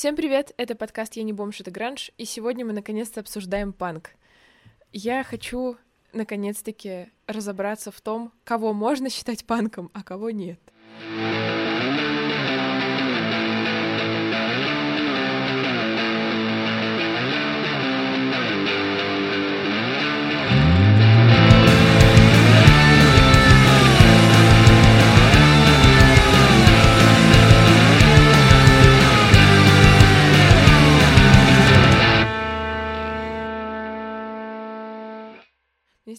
[0.00, 4.12] Всем привет, это подкаст «Я не бомж, это гранж», и сегодня мы наконец-то обсуждаем панк.
[4.94, 5.76] Я хочу
[6.14, 10.58] наконец-таки разобраться в том, кого можно считать панком, а кого нет.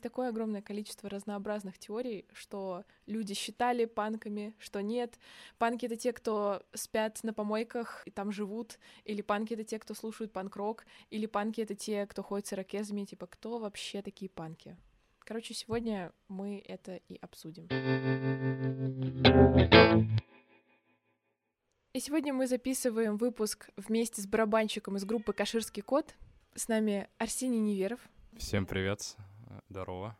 [0.01, 5.19] Есть такое огромное количество разнообразных теорий, что люди считали панками, что нет.
[5.59, 9.93] Панки— это те, кто спят на помойках и там живут, или панки— это те, кто
[9.93, 14.75] слушают панк-рок, или панки— это те, кто ходит с ирокезами, типа, кто вообще такие панки?
[15.19, 17.67] Короче, сегодня мы это и обсудим.
[21.93, 26.15] И сегодня мы записываем выпуск вместе с барабанщиком из группы «Каширский кот».
[26.55, 27.99] С нами Арсений Неверов.
[28.35, 29.15] Всем привет.
[29.69, 30.17] Здорово.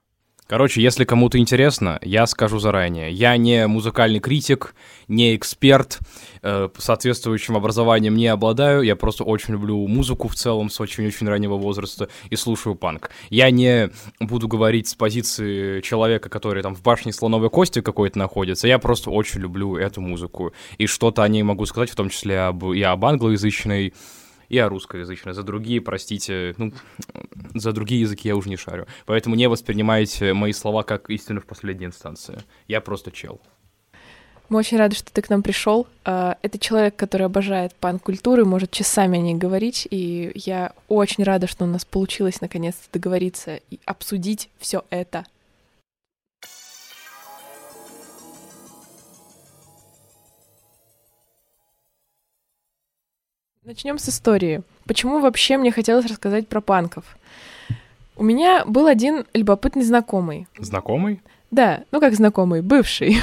[0.51, 3.09] Короче, если кому-то интересно, я скажу заранее.
[3.09, 4.75] Я не музыкальный критик,
[5.07, 5.99] не эксперт,
[6.41, 8.81] э, соответствующим образованием не обладаю.
[8.81, 13.11] Я просто очень люблю музыку в целом с очень-очень раннего возраста и слушаю панк.
[13.29, 18.67] Я не буду говорить с позиции человека, который там в башне слоновой кости какой-то находится.
[18.67, 20.51] Я просто очень люблю эту музыку.
[20.77, 23.93] И что-то о ней могу сказать, в том числе об, и об англоязычной
[24.51, 25.33] и о русскоязычной.
[25.33, 26.73] За другие, простите, ну,
[27.55, 28.85] за другие языки я уже не шарю.
[29.05, 32.43] Поэтому не воспринимайте мои слова как истину в последней инстанции.
[32.67, 33.39] Я просто чел.
[34.49, 35.87] Мы очень рады, что ты к нам пришел.
[36.03, 41.47] А, это человек, который обожает панк-культуру, может часами о ней говорить, и я очень рада,
[41.47, 45.23] что у нас получилось наконец-то договориться и обсудить все это.
[53.63, 54.63] Начнем с истории.
[54.87, 57.05] Почему вообще мне хотелось рассказать про панков?
[58.15, 60.47] У меня был один любопытный знакомый.
[60.57, 61.21] Знакомый?
[61.51, 63.17] Да, ну как знакомый, бывший.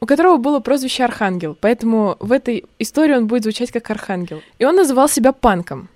[0.00, 4.42] у которого было прозвище Архангел, поэтому в этой истории он будет звучать как Архангел.
[4.58, 5.88] И он называл себя панком.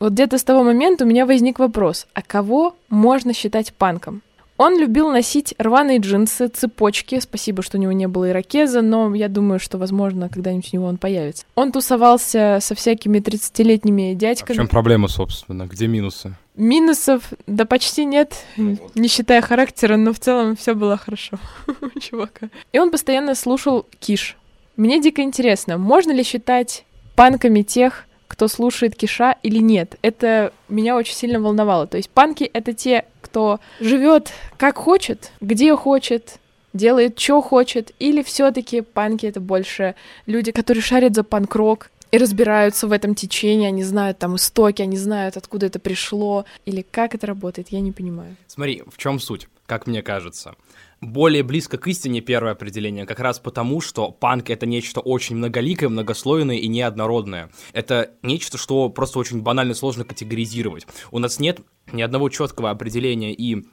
[0.00, 4.20] Вот где-то с того момента у меня возник вопрос, а кого можно считать панком?
[4.60, 7.18] Он любил носить рваные джинсы, цепочки.
[7.18, 10.86] Спасибо, что у него не было ирокеза, но я думаю, что, возможно, когда-нибудь у него
[10.86, 11.46] он появится.
[11.54, 14.50] Он тусовался со всякими 30-летними дядьками.
[14.50, 15.66] А в чем проблема, собственно?
[15.66, 16.34] Где минусы?
[16.56, 21.38] Минусов, да почти нет, не считая характера, но в целом все было хорошо
[21.80, 22.50] у чувака.
[22.74, 24.36] И он постоянно слушал Киш.
[24.76, 26.84] Мне дико интересно, можно ли считать
[27.16, 29.96] панками тех, кто слушает Киша или нет.
[30.02, 31.88] Это меня очень сильно волновало.
[31.88, 36.38] То есть панки— это те, кто живет как хочет, где хочет,
[36.72, 39.96] делает, что хочет, или все-таки панки это больше
[40.26, 44.96] люди, которые шарят за панк-рок и разбираются в этом течении, они знают там истоки, они
[44.96, 48.36] знают, откуда это пришло, или как это работает, я не понимаю.
[48.46, 50.54] Смотри, в чем суть, как мне кажется
[51.00, 55.88] более близко к истине первое определение, как раз потому, что панк— это нечто очень многоликое,
[55.88, 57.50] многослойное и неоднородное.
[57.72, 60.86] Это нечто, что просто очень банально сложно категоризировать.
[61.10, 61.60] У нас нет
[61.92, 63.64] ни одного четкого определения и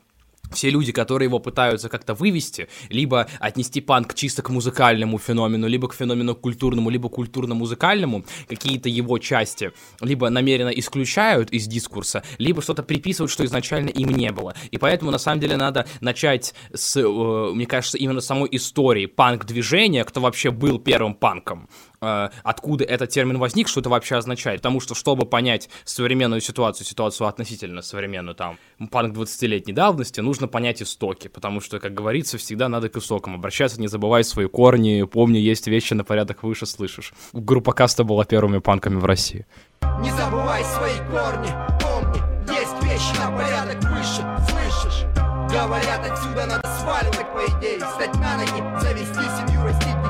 [0.51, 5.87] все люди, которые его пытаются как-то вывести, либо отнести панк чисто к музыкальному феномену, либо
[5.87, 9.71] к феномену культурному, либо культурно-музыкальному, какие-то его части,
[10.01, 14.55] либо намеренно исключают из дискурса, либо что-то приписывают, что изначально им не было.
[14.71, 20.03] И поэтому, на самом деле, надо начать с, э, мне кажется, именно самой истории панк-движения,
[20.03, 21.69] кто вообще был первым панком.
[22.01, 24.61] Э, откуда этот термин возник, что это вообще означает.
[24.61, 28.57] Потому что, чтобы понять современную ситуацию, ситуацию относительно современную, там,
[28.91, 33.79] панк 20-летней давности, нужно понять истоки, потому что, как говорится, всегда надо к истокам обращаться,
[33.79, 37.13] не забывай свои корни, помни, есть вещи на порядок выше, слышишь.
[37.33, 39.45] Группа Каста была первыми панками в России.
[39.99, 41.49] Не забывай свои корни,
[41.81, 42.21] помни,
[42.51, 45.05] есть вещи на порядок выше, слышишь?
[45.51, 50.06] Говорят, отсюда надо сваливать, по идее, встать на ноги, завести семью, растить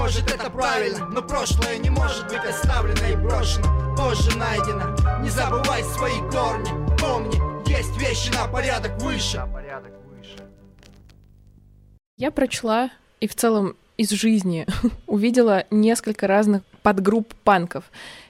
[0.00, 3.94] может это правильно, но прошлое не может быть оставлено и брошено.
[3.94, 6.70] Позже найдено, не забывай свои корни.
[6.98, 9.46] Помни, есть вещи на порядок выше.
[12.16, 14.66] Я прочла и в целом из жизни
[15.06, 17.84] увидела несколько разных подгрупп панков.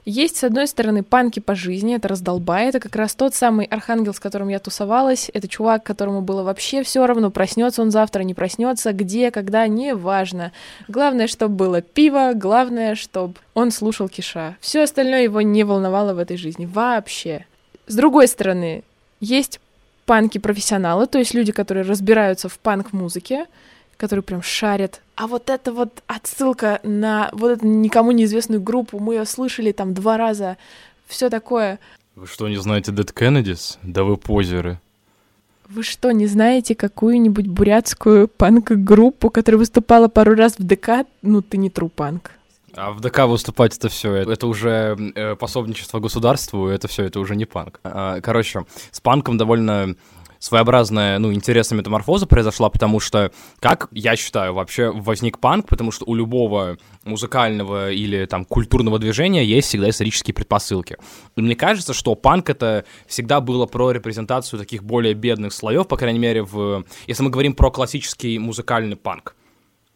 [0.04, 4.12] Есть, с одной стороны, панки по жизни, это раздолбай, это как раз тот самый архангел,
[4.12, 8.34] с которым я тусовалась, это чувак, которому было вообще все равно, проснется он завтра, не
[8.34, 10.50] проснется, где, когда, не важно.
[10.88, 14.56] Главное, чтобы было пиво, главное, чтобы он слушал Киша.
[14.60, 17.46] Все остальное его не волновало в этой жизни вообще.
[17.86, 18.82] С другой стороны,
[19.20, 19.60] есть
[20.04, 23.46] панки-профессионалы, то есть люди, которые разбираются в панк-музыке,
[24.00, 25.02] которые прям шарят.
[25.14, 29.92] А вот это вот отсылка на вот эту никому неизвестную группу, мы ее слышали там
[29.92, 30.56] два раза,
[31.06, 31.78] все такое.
[32.16, 33.76] Вы что, не знаете Dead Kennedys?
[33.82, 34.80] Да вы позеры.
[35.68, 41.06] Вы что, не знаете какую-нибудь бурятскую панк-группу, которая выступала пару раз в ДК?
[41.22, 42.32] Ну, ты не трупанк.
[42.74, 47.36] А в ДК выступать это все, это уже э, пособничество государству, это все, это уже
[47.36, 47.80] не панк.
[47.84, 49.96] А, короче, с панком довольно
[50.40, 56.04] своеобразная, ну, интересная метаморфоза произошла, потому что, как я считаю, вообще возник панк, потому что
[56.06, 60.96] у любого музыкального или там культурного движения есть всегда исторические предпосылки.
[61.36, 65.96] И мне кажется, что панк это всегда было про репрезентацию таких более бедных слоев, по
[65.96, 69.36] крайней мере, в, если мы говорим про классический музыкальный панк.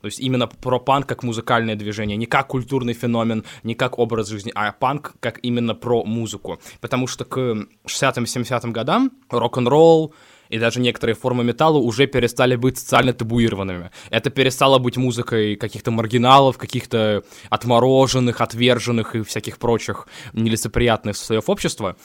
[0.04, 4.28] То есть именно про панк как музыкальное движение, не как культурный феномен, не как образ
[4.28, 6.60] жизни, а панк как именно про музыку.
[6.82, 7.38] Потому что к
[7.86, 10.12] 60-70-м годам рок-н-ролл,
[10.48, 13.90] и даже некоторые формы металла уже перестали быть социально табуированными.
[14.10, 21.96] Это перестало быть музыкой каких-то маргиналов, каких-то отмороженных, отверженных и всяких прочих нелицеприятных слоев общества.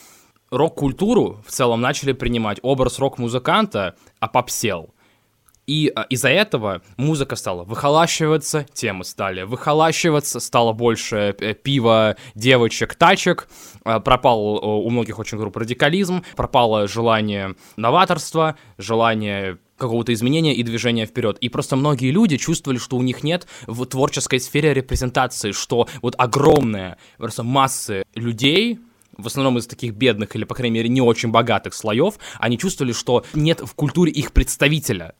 [0.49, 2.59] Рок-культуру в целом начали принимать.
[2.63, 4.93] Образ рок-музыканта опопсел.
[5.69, 12.95] И а, из-за этого музыка стала выхолащиваться, темы стали выхолащиваться, стало больше э, пива, девочек,
[12.95, 13.47] тачек,
[13.85, 21.05] а, пропал у многих очень групп радикализм, пропало желание новаторства, желание какого-то изменения и движения
[21.05, 21.37] вперед.
[21.37, 26.15] И просто многие люди чувствовали, что у них нет в творческой сфере репрезентации, что вот
[26.17, 28.79] огромная просто массы людей,
[29.15, 32.91] в основном из таких бедных или, по крайней мере, не очень богатых слоев, они чувствовали,
[32.91, 35.13] что нет в культуре их представителя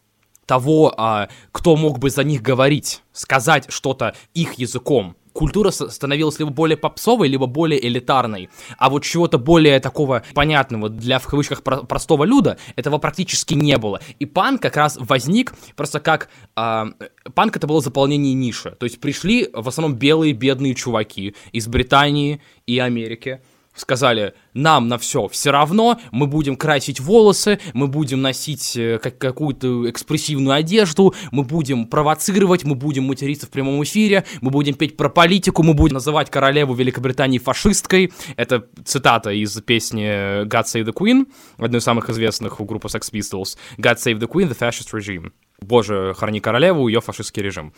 [0.50, 5.16] того, а, кто мог бы за них говорить, сказать что-то их языком.
[5.32, 8.50] Культура становилась либо более попсовой, либо более элитарной.
[8.80, 13.78] А вот чего-то более такого понятного для, в кавычках, про- простого люда, этого практически не
[13.78, 14.00] было.
[14.18, 16.30] И панк как раз возник просто как...
[16.56, 16.88] А,
[17.36, 18.72] панк это было заполнение ниши.
[18.72, 23.42] То есть пришли в основном белые бедные чуваки из Британии и Америки,
[23.80, 29.18] сказали, нам на все все равно, мы будем красить волосы, мы будем носить э, как,
[29.18, 34.98] какую-то экспрессивную одежду, мы будем провоцировать, мы будем материться в прямом эфире, мы будем петь
[34.98, 38.12] про политику, мы будем называть королеву Великобритании фашисткой.
[38.36, 41.28] Это цитата из песни God Save the Queen,
[41.58, 43.58] одной из самых известных у группы Sex Pistols.
[43.78, 45.32] God Save the Queen, the fascist regime.
[45.62, 47.74] Боже, храни королеву, ее фашистский режим.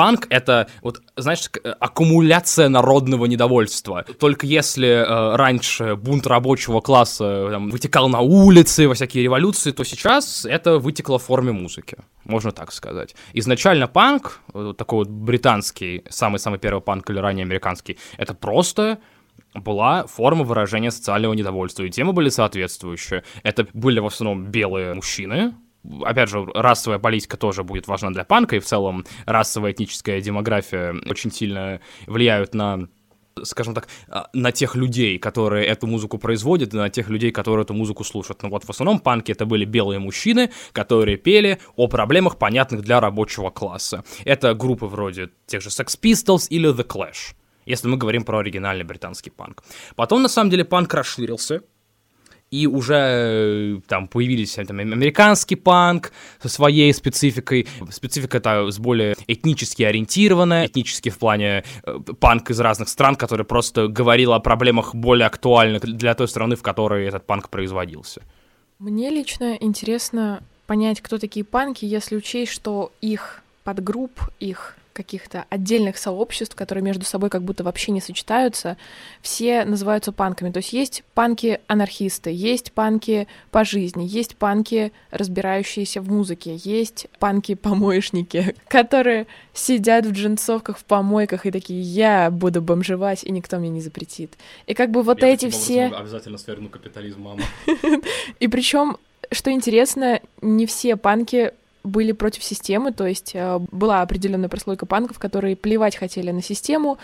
[0.00, 4.02] Панк— это, вот, знаешь, э, аккумуляция народного недовольства.
[4.18, 9.72] Только если э, раньше бунт рабочего класса э, там, вытекал на улицы, во всякие революции,
[9.72, 13.14] то сейчас это вытекло в форме музыки, можно так сказать.
[13.34, 19.00] Изначально панк, вот такой вот британский, самый-самый первый панк или ранее американский, это просто
[19.52, 23.22] была форма выражения социального недовольства, и темы были соответствующие.
[23.42, 25.52] Это были в основном белые мужчины,
[26.02, 30.94] опять же, расовая политика тоже будет важна для панка, и в целом расовая этническая демография
[31.08, 32.88] очень сильно влияют на
[33.42, 37.74] скажем так, а, на тех людей, которые эту музыку производят, на тех людей, которые эту
[37.74, 38.42] музыку слушают.
[38.42, 43.00] Ну вот в основном панки это были белые мужчины, которые пели о проблемах, понятных для
[43.00, 44.04] рабочего класса.
[44.24, 47.34] Это группы вроде тех же Sex Pistols или The Clash,
[47.66, 49.62] если мы говорим про оригинальный британский панк.
[49.96, 51.62] Потом, на самом деле, панк расширился,
[52.50, 57.68] и уже э, там появились там, американский панк со своей спецификой.
[57.90, 63.46] Специфика это с более этнически ориентированная, этнически в плане э, панк из разных стран, который
[63.46, 68.22] просто говорил о проблемах более актуальных для той страны, в которой этот панк производился.
[68.80, 75.98] Мне лично интересно понять, кто такие панки, если учесть, что их подгрупп, их каких-то отдельных
[75.98, 78.76] сообществ, которые между собой как будто вообще не сочетаются,
[79.22, 80.50] все называются панками.
[80.50, 88.54] То есть есть панки-анархисты, есть панки по жизни, есть панки, разбирающиеся в музыке, есть панки-помоечники,
[88.68, 93.80] которые сидят в джинсовках в помойках и такие, я буду бомжевать, и никто мне не
[93.80, 94.36] запретит.
[94.66, 95.86] И как бы вот я эти все...
[95.86, 97.42] Обязательно сверну капитализм, мама.
[98.40, 98.96] И причем
[99.32, 105.18] что интересно, не все панки были против системы, то есть э, была определенная прослойка панков,
[105.18, 106.98] которые плевать хотели на систему,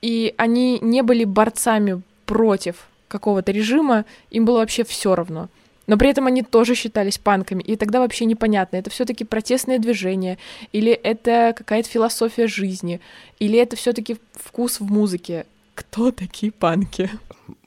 [0.00, 5.48] и они не были борцами против какого-то режима, им было вообще все равно.
[5.86, 10.38] Но при этом они тоже считались панками, и тогда вообще непонятно, это все-таки протестное движение,
[10.72, 13.00] или это какая-то философия жизни,
[13.38, 15.46] или это все-таки вкус в музыке.
[15.74, 17.10] Кто такие панки?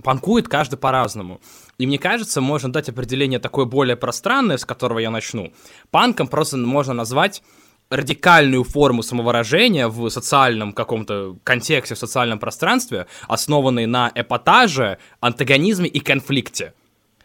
[0.04, 1.42] Панкует каждый по-разному.
[1.78, 5.52] И мне кажется, можно дать определение такое более пространное, с которого я начну.
[5.92, 7.44] Панком просто можно назвать
[7.90, 16.00] радикальную форму самовыражения в социальном каком-то контексте, в социальном пространстве, основанной на эпатаже, антагонизме и
[16.00, 16.74] конфликте.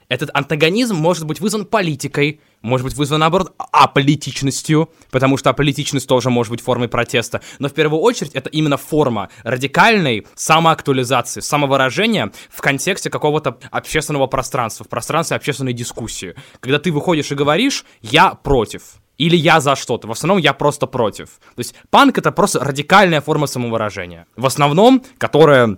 [0.08, 6.30] Этот антагонизм может быть вызван политикой, может быть вызван, наоборот, аполитичностью, потому что аполитичность тоже
[6.30, 7.40] может быть формой протеста.
[7.58, 14.84] Но в первую очередь это именно форма радикальной самоактуализации, самовыражения в контексте какого-то общественного пространства,
[14.84, 16.34] в пространстве общественной дискуссии.
[16.60, 18.82] Когда ты выходишь и говоришь «я против»,
[19.18, 20.08] или я за что-то.
[20.08, 21.28] В основном я просто против.
[21.54, 24.26] То есть панк это просто радикальная форма самовыражения.
[24.34, 25.76] В основном, которая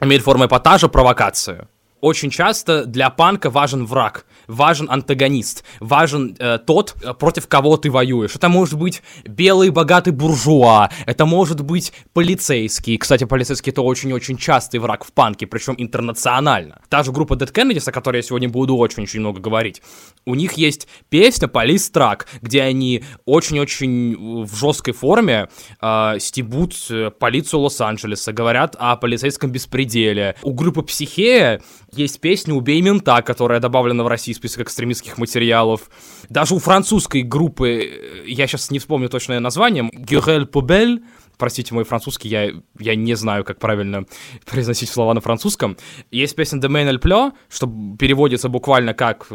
[0.00, 1.68] имеет форму эпатажа, провокацию
[2.04, 7.90] очень часто для панка важен враг, важен антагонист, важен э, тот, э, против кого ты
[7.90, 8.36] воюешь.
[8.36, 12.98] Это может быть белый богатый буржуа, это может быть полицейский.
[12.98, 16.82] Кстати, полицейский это очень-очень частый враг в панке, причем интернационально.
[16.90, 19.80] Та же группа Dead Kennedys, о которой я сегодня буду очень-очень много говорить,
[20.26, 25.48] у них есть песня Police Track, где они очень-очень в жесткой форме
[25.80, 30.36] э, стебут э, полицию Лос-Анджелеса, говорят о полицейском беспределе.
[30.42, 31.62] У группы Психея
[31.96, 35.90] есть песня «Убей мента», которая добавлена в России в список экстремистских материалов.
[36.28, 41.02] Даже у французской группы, э, я сейчас не вспомню точное название, «Гюрель Пубель»,
[41.36, 44.04] простите мой французский, я, я не знаю, как правильно
[44.46, 45.76] произносить слова на французском.
[46.10, 49.28] Есть песня «Demain el pleu», что переводится буквально как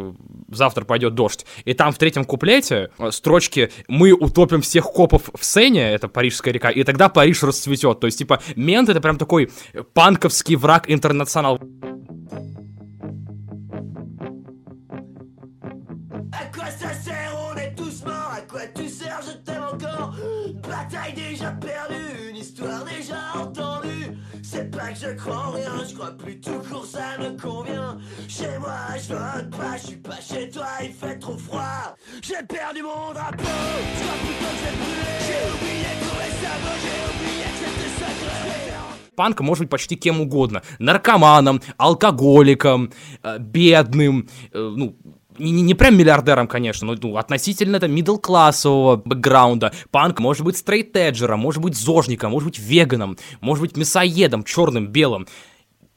[0.50, 1.46] «Завтра пойдет дождь».
[1.66, 6.54] И там в третьем куплете э, строчки «Мы утопим всех копов в Сене», это Парижская
[6.54, 8.00] река, и тогда Париж расцветет.
[8.00, 9.52] То есть, типа, мент— это прям такой
[9.94, 11.60] панковский враг интернационал.
[25.02, 27.98] Je crois rien, je crois plus tout court, ça me convient.
[28.28, 31.96] Chez moi, je vote pas, je suis pas chez toi, il fait trop froid.
[32.22, 35.14] J'ai perdu mon drapeau, je crois plutôt que j'ai brûlé.
[35.26, 38.50] J'ai oublié tous mes sabots, j'ai oublié que c'était sacré.
[39.16, 40.62] Панк может быть почти кем угодно.
[40.80, 42.90] Наркоманом, алкоголиком,
[43.40, 44.96] бедным, ну,
[45.40, 49.74] не, не, не прям миллиардером, конечно, но ну, относительно это middle-классового бэкграунда.
[49.92, 55.28] Панк может быть стрейт-эджером, может быть зожником, может быть веганом, может быть мясоедом, черным, белым.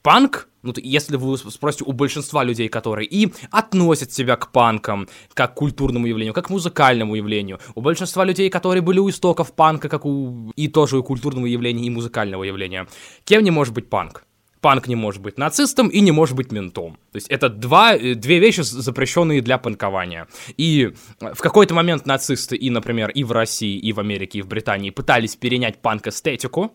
[0.01, 5.53] Панк, ну, если вы спросите у большинства людей, которые и относят себя к панкам, как
[5.53, 9.89] к культурному явлению, как к музыкальному явлению, у большинства людей, которые были у истоков панка,
[9.89, 12.87] как у и тоже у культурного явления, и музыкального явления,
[13.23, 14.25] кем не может быть панк?
[14.63, 16.93] Панк не может быть нацистом и не может быть ментом.
[17.11, 20.27] То есть это два, э, две вещи, запрещенные для панкования.
[20.57, 24.47] И в какой-то момент нацисты и, например, и в России, и в Америке, и в
[24.47, 26.71] Британии пытались перенять панк-эстетику,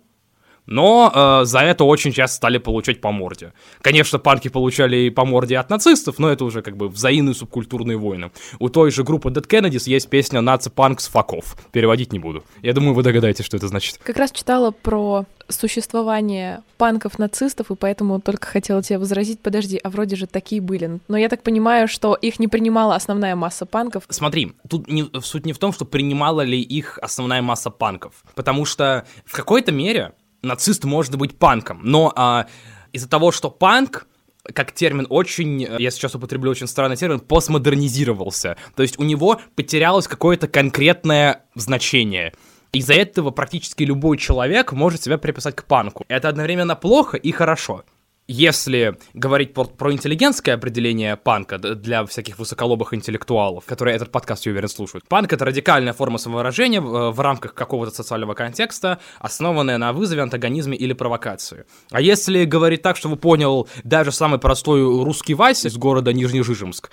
[0.69, 3.53] но э, за это очень часто стали получать по морде.
[3.81, 8.31] Конечно, панки получали по морде от нацистов, но это уже как бы взаимные субкультурные войны.
[8.59, 11.57] У той же группы Dead Kennedys есть песня «Наци панк с факов».
[11.73, 12.45] Переводить не буду.
[12.63, 13.99] Я думаю, вы догадаетесь, что это значит.
[14.03, 20.17] Как раз читала про существование панков-нацистов, и поэтому только хотела тебе возразить, подожди, а вроде
[20.17, 21.01] же такие были.
[21.09, 24.05] Но я так понимаю, что их не принимала основная масса панков.
[24.11, 28.67] Смотри, тут не, суть не в том, что принимала ли их основная масса панков, потому
[28.67, 32.47] что в какой-то мере нацист может быть панком, но а,
[32.93, 34.07] из-за того, что панк
[34.55, 38.57] как термин очень, я сейчас употреблю очень странный термин, постмодернизировался.
[38.77, 42.33] То есть у него потерялось какое-то конкретное значение.
[42.73, 46.05] Из-за этого практически любой человек может себя приписать к панку.
[46.09, 47.85] Это одновременно плохо и хорошо
[48.29, 54.53] если говорить про, про интеллигентское определение панка для всяких высоколобых интеллектуалов, которые этот подкаст, я
[54.53, 60.23] уверен, слушают, панк— это радикальная форма самовыражения в, рамках какого-то социального контекста, основанная на вызове,
[60.23, 61.65] антагонизме или провокации.
[61.91, 66.91] А если говорить так, что вы понял даже самый простой русский Вася из города Нижнежижемск,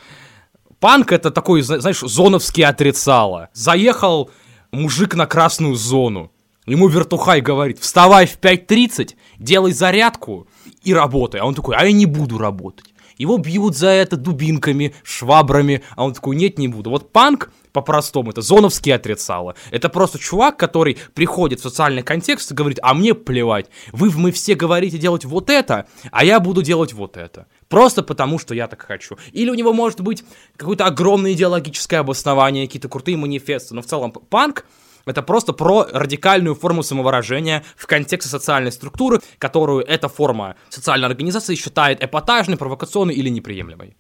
[0.80, 3.50] панк— это такой, знаешь, зоновский отрицало.
[3.52, 4.32] Заехал
[4.72, 6.32] мужик на красную зону,
[6.66, 10.48] ему вертухай говорит, вставай в 5.30, делай зарядку,
[10.86, 11.42] и работай.
[11.42, 12.94] А он такой, а я не буду работать.
[13.18, 16.90] Его бьют за это дубинками, швабрами, а он такой, нет, не буду.
[16.90, 19.56] Вот панк, по-простому, это зоновский отрицало.
[19.72, 24.32] Это просто чувак, который приходит в социальный контекст и говорит, а мне плевать, вы, мы
[24.32, 27.48] все говорите делать вот это, а я буду делать вот это.
[27.70, 29.18] Просто потому, что я так хочу.
[29.32, 30.24] Или у него может быть
[30.58, 34.66] какое-то огромное идеологическое обоснование, какие-то крутые манифесты, но в целом панк
[35.06, 41.56] это просто про радикальную форму самовыражения в контексте социальной структуры, которую эта форма социальной организации
[41.56, 43.96] считает эпатажной, провокационной или неприемлемой.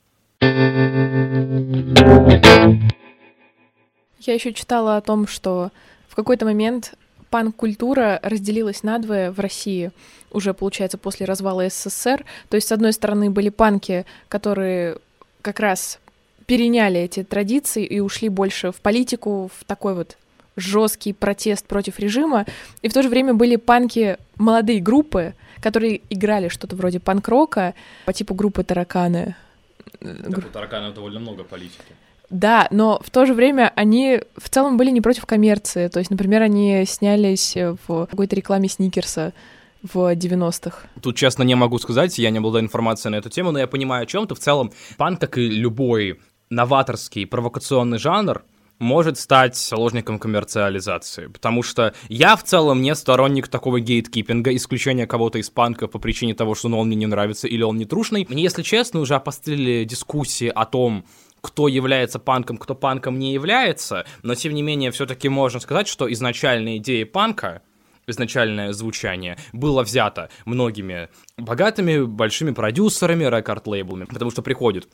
[4.19, 5.71] Я еще читала о том, что
[6.07, 6.95] в какой-то момент
[7.29, 9.91] панк-культура разделилась надвое в России
[10.31, 12.25] уже, получается, после развала СССР.
[12.49, 14.97] То есть, с одной стороны, были панки, которые
[15.41, 15.99] как раз
[16.45, 20.17] переняли эти традиции и ушли больше в политику, в такой вот
[20.55, 22.45] жесткий протест против режима.
[22.81, 27.73] И в то же время были панки, молодые группы, которые играли что-то вроде панк-рока
[28.05, 29.35] по типу группы «Тараканы».
[29.99, 31.93] Так, у «Тараканов» довольно много политики.
[32.29, 35.87] Да, но в то же время они в целом были не против коммерции.
[35.87, 39.33] То есть, например, они снялись в какой-то рекламе Сникерса
[39.83, 40.87] в 90-х.
[41.01, 44.03] Тут, честно, не могу сказать, я не обладаю информацией на эту тему, но я понимаю,
[44.03, 44.33] о чем ты.
[44.33, 46.19] В целом, панк, как и любой
[46.49, 48.43] новаторский провокационный жанр,
[48.79, 51.27] может стать заложником коммерциализации.
[51.27, 56.33] Потому что я в целом не сторонник такого гейткипинга, исключения кого-то из панка по причине
[56.33, 58.25] того, что ну, он мне не нравится или он не трушный.
[58.29, 61.05] Мне, если честно, уже опострили дискуссии о том,
[61.41, 66.11] кто является панком, кто панком не является, но тем не менее все-таки можно сказать, что
[66.11, 67.61] изначальная идея панка
[68.07, 74.87] изначальное звучание было взято многими богатыми, большими продюсерами, рекорд-лейблами, потому что приходит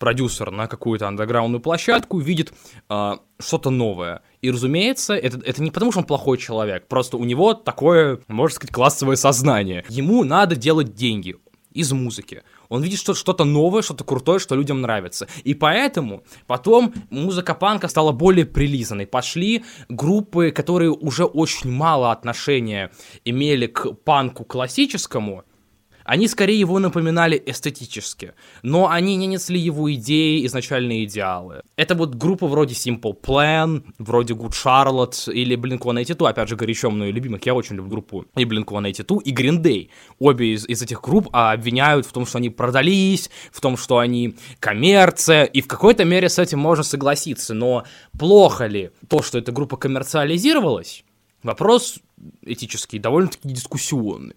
[0.00, 2.52] продюсер на какую-то андеграундную площадку, видит
[2.88, 4.22] э, что-то новое.
[4.40, 8.56] И, разумеется, это, это не потому, что он плохой человек, просто у него такое, можно
[8.56, 9.84] сказать, классовое сознание.
[9.88, 11.36] Ему надо делать деньги
[11.72, 12.42] из музыки.
[12.68, 15.28] Он видит что- что-то новое, что-то крутое, что людям нравится.
[15.44, 19.06] И поэтому потом музыка панка стала более прилизанной.
[19.06, 22.90] Пошли группы, которые уже очень мало отношения
[23.24, 25.44] имели к панку классическому,
[26.10, 28.32] они скорее его напоминали эстетически,
[28.64, 31.62] но они не несли его идеи, изначальные идеалы.
[31.76, 37.12] Это вот группа вроде Simple Plan, вроде Good Charlotte или Blink-182, опять же, горячо мной
[37.12, 39.90] любимых, я очень люблю группу и Blink-182, и Green Day.
[40.18, 43.98] Обе из, из этих групп а, обвиняют в том, что они продались, в том, что
[43.98, 47.84] они коммерция, и в какой-то мере с этим можно согласиться, но
[48.18, 51.04] плохо ли то, что эта группа коммерциализировалась?
[51.42, 52.00] Вопрос
[52.44, 54.36] этический, довольно-таки дискуссионный.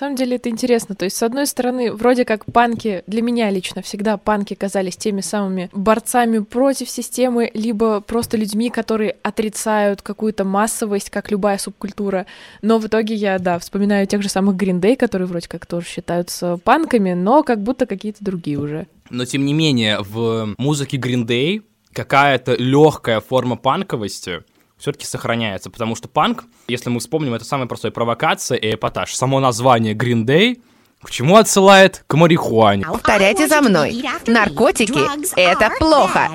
[0.00, 0.94] На самом деле это интересно.
[0.94, 5.20] То есть, с одной стороны, вроде как панки, для меня лично всегда панки казались теми
[5.20, 12.24] самыми борцами против системы, либо просто людьми, которые отрицают какую-то массовость, как любая субкультура.
[12.62, 16.56] Но в итоге я, да, вспоминаю тех же самых Day, которые вроде как тоже считаются
[16.64, 18.86] панками, но как будто какие-то другие уже.
[19.10, 24.42] Но тем не менее, в музыке Green Day какая-то легкая форма панковости
[24.78, 29.14] все-таки сохраняется, потому что панк, если мы вспомним, это самая простая провокация и эпатаж.
[29.14, 30.62] Само название Green Day
[31.02, 32.04] к чему отсылает?
[32.06, 32.84] К марихуане.
[32.84, 34.04] Повторяйте за мной.
[34.26, 35.00] Наркотики—
[35.36, 36.30] это плохо.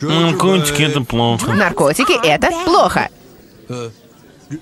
[0.00, 1.52] Наркотики это плохо.
[1.52, 3.08] Наркотики— это плохо.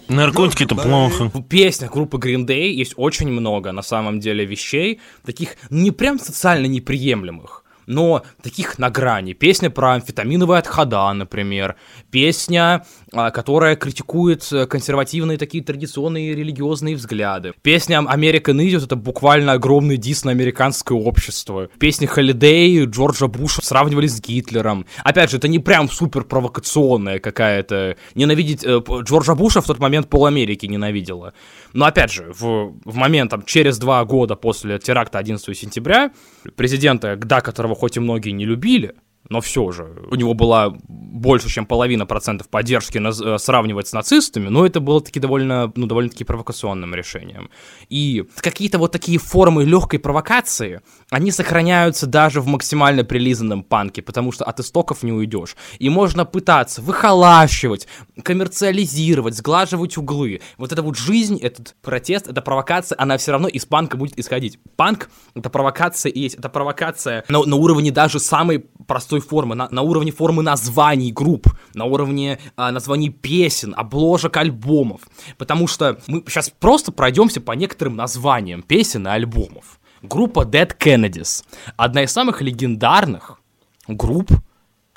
[0.09, 1.31] Наркотики это плохо.
[1.35, 6.19] В песнях группы Green Day есть очень много, на самом деле, вещей, таких не прям
[6.21, 9.33] социально неприемлемых, но таких на грани.
[9.33, 11.77] Песня про амфетаминовые отхода, например.
[12.11, 17.53] Песня, а, которая критикует э, консервативные такие традиционные религиозные взгляды.
[17.63, 21.69] Песня American Idiot— это буквально огромный дис на американское общество.
[21.79, 24.87] Песни Холидей Джорджа Буша сравнивали с Гитлером.
[25.03, 27.97] Опять же, это не прям супер провокационная какая-то...
[28.15, 28.65] Ненавидеть...
[28.65, 31.35] Э, Джорджа Буша в тот момент пол Америки ненавидела.
[31.73, 36.13] Но опять же, в, в момент там, через два года после теракта 11 сентября
[36.57, 38.95] президента, да, которого хоть и многие не любили,
[39.29, 43.93] но все же, у него была больше, чем половина процентов поддержки на, э, сравнивать с
[43.93, 47.51] нацистами, но это было таки довольно, ну, довольно-таки провокационным решением.
[47.89, 54.33] И какие-то вот такие формы легкой провокации, они сохраняются даже в максимально прилизанном панке, потому
[54.33, 55.57] что от истоков не уйдешь.
[55.79, 57.87] И можно пытаться выхолащивать,
[58.23, 60.41] коммерциализировать, сглаживать углы.
[60.59, 64.59] Вот эта вот жизнь, этот протест, эта провокация, она все равно из панка будет исходить.
[64.77, 66.35] Панк— это провокация и есть.
[66.35, 68.67] Это провокация на, на уровне даже самой
[69.15, 75.03] простой формы, на, на уровне формы названий групп, на уровне а, названий песен, обложек альбомов.
[75.39, 79.81] Потому что мы сейчас просто пройдемся по некоторым названиям песен и альбомов.
[80.03, 81.45] Группа Dead Kennedys.
[81.77, 83.39] Одна из самых легендарных
[83.89, 84.31] групп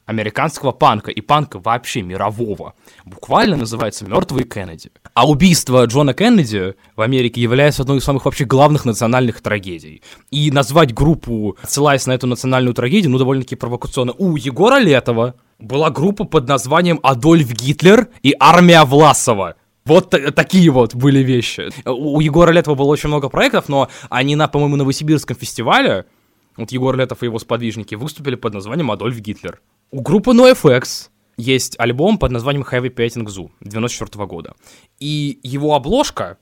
[0.08, 2.74] американского панка и панка вообще мирового.
[3.06, 4.90] Буквально называется «Мертвые Кеннеди».
[5.14, 10.02] А убийство Джона Кеннеди в Америке является одной из самых вообще главных национальных трагедий.
[10.32, 14.14] И назвать группу, ссылаясь на эту национальную трагедию, ну, довольно-таки провокационно.
[14.18, 19.56] У Егора Летова была группа под названием «Адольф Гитлер и армия Власова».
[19.84, 21.70] Вот такие вот были вещи.
[21.86, 26.06] У Егора Летова было очень много проектов, но они на, по-моему, Новосибирском фестивале,
[26.58, 29.62] вот Егор Летов и его сподвижники выступили под названием «Адольф Гитлер».
[29.92, 34.54] У группы NoFX есть альбом под названием Heavy Petting Zoo 94 года.
[35.00, 36.38] И его обложка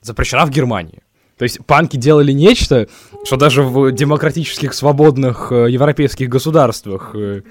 [0.00, 1.02] запрещена в Германии.
[1.38, 2.88] То есть панки делали нечто,
[3.24, 7.42] что даже в демократических, свободных э, европейских государствах э,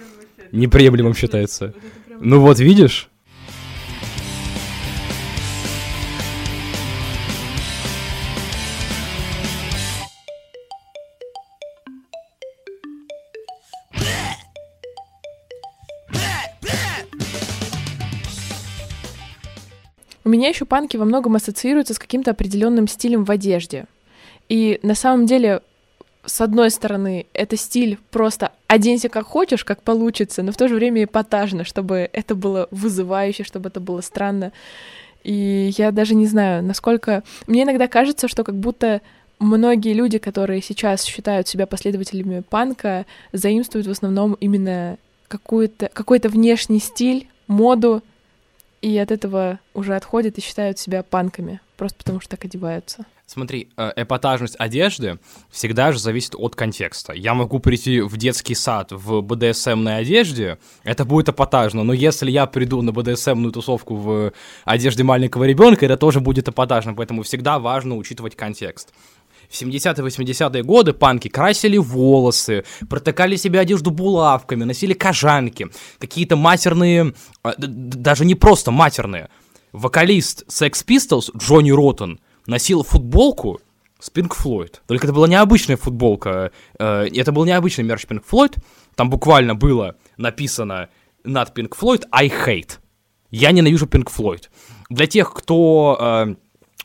[0.51, 1.73] неприемлемым считается.
[2.21, 3.09] Ну вот видишь?
[20.25, 23.85] У меня еще панки во многом ассоциируются с каким-то определенным стилем в одежде.
[24.47, 25.61] И на самом деле,
[26.25, 30.75] с одной стороны, это стиль просто оденься как хочешь, как получится, но в то же
[30.75, 34.53] время эпатажно, чтобы это было вызывающе, чтобы это было странно.
[35.23, 37.23] И я даже не знаю, насколько...
[37.47, 39.01] Мне иногда кажется, что как будто
[39.39, 46.79] многие люди, которые сейчас считают себя последователями панка, заимствуют в основном именно какой-то какой-то внешний
[46.79, 48.03] стиль, моду,
[48.83, 53.05] и от этого уже отходят и считают себя панками, просто потому что так одеваются.
[53.25, 55.19] Смотри, э, эпатажность одежды
[55.49, 57.13] всегда же зависит от контекста.
[57.13, 62.45] Я могу прийти в детский сад в БДСМной одежде, это будет эпатажно, но если я
[62.45, 64.33] приду на БДСМную тусовку в
[64.65, 68.93] одежде маленького ребенка, это тоже будет эпатажно, поэтому всегда важно учитывать контекст.
[69.53, 75.67] В 70-е 80-е годы панки красили волосы, протыкали себе одежду булавками, носили кожанки,
[75.99, 77.13] какие-то матерные,
[77.43, 79.29] а, даже не просто матерные.
[79.71, 83.61] Вокалист Sex Pistols Джонни Роттон носил футболку
[83.99, 84.77] с Pink Floyd.
[84.87, 88.57] Только это была необычная футболка, э, это был необычный мерч Pink Floyd,
[88.95, 90.89] там буквально было написано
[91.23, 92.79] над Pink Floyd I hate.
[93.29, 94.49] Я ненавижу Pink Floyd.
[94.89, 96.35] Для тех, кто э,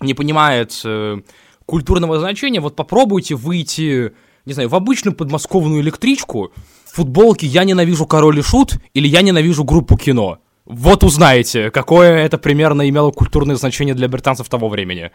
[0.01, 1.23] не понимает э,
[1.69, 4.13] культурного значения, вот попробуйте выйти,
[4.47, 6.51] не знаю, в обычную подмосковную электричку,
[6.87, 10.39] в футболке «Я ненавижу король и шут» или «Я ненавижу группу кино».
[10.65, 15.11] Вот узнаете, какое это примерно имело культурное значение для британцев того времени.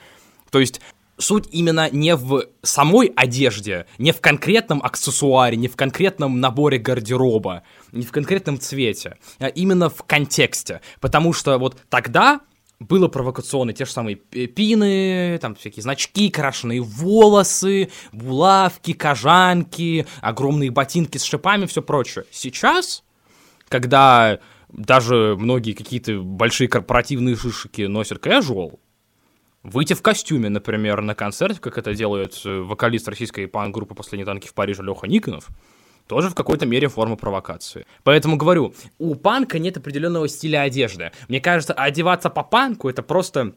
[0.52, 0.80] То есть
[1.18, 7.64] суть именно не в самой одежде, не в конкретном аксессуаре, не в конкретном наборе гардероба,
[7.92, 10.82] не в конкретном цвете, а именно в контексте.
[11.02, 12.42] Потому что вот тогда
[12.80, 21.18] было провокационно, те же самые пины, там всякие значки, крашеные волосы, булавки, кожанки, огромные ботинки
[21.18, 22.26] с шипами, все прочее.
[22.32, 23.04] Сейчас,
[23.70, 28.80] когда даже многие какие-то большие корпоративные шишики носят casual,
[29.62, 34.48] выйти в костюме, например, на концерт, как это делает э, вокалист российской панк-группы «Последние танки
[34.48, 35.50] в Париже» Леха Никонов,
[36.08, 37.86] тоже в какой-то мере форма провокации.
[38.04, 41.12] Поэтому говорю, у панка нет определенного стиля одежды.
[41.28, 43.54] Мне кажется, одеваться по панку это просто